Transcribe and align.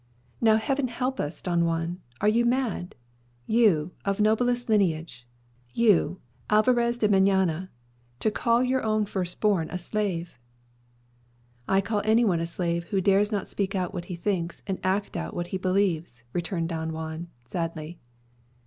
"Now 0.41 0.55
Heaven 0.55 0.87
help 0.87 1.19
us, 1.19 1.43
Don 1.43 1.63
Juan; 1.63 2.01
are 2.21 2.27
you 2.27 2.43
mad? 2.43 2.95
You, 3.45 3.91
of 4.03 4.19
noblest 4.19 4.67
lineage 4.67 5.27
you, 5.75 6.19
Alvarez 6.49 6.97
de 6.97 7.07
Meñaya 7.07 7.69
to 8.19 8.31
call 8.31 8.63
your 8.63 8.81
own 8.83 9.05
first 9.05 9.39
born 9.39 9.69
a 9.69 9.77
slave!" 9.77 10.39
"I 11.67 11.81
call 11.81 12.01
any 12.03 12.25
one 12.25 12.39
a 12.39 12.47
slave 12.47 12.85
who 12.85 12.99
dares 12.99 13.31
not 13.31 13.47
speak 13.47 13.75
out 13.75 13.93
what 13.93 14.05
he 14.05 14.15
thinks, 14.15 14.63
and 14.65 14.79
act 14.83 15.15
out 15.15 15.35
what 15.35 15.45
he 15.53 15.59
believes," 15.59 16.23
returned 16.33 16.69
Don 16.69 16.93
Juan 16.93 17.27
sadly. 17.45 17.99